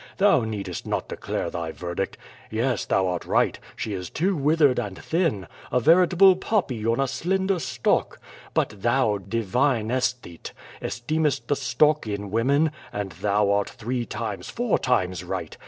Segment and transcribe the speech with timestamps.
[0.17, 2.17] Thou needest not declare thy verdict.
[2.49, 7.07] Yes, thou art right; she is too withered and thin; a veritable poppy on a
[7.07, 8.19] slender stalk.
[8.55, 14.79] But thou, divine aesthete, esteemest the stalk in women, and thou art three times, four
[14.79, 15.55] times right.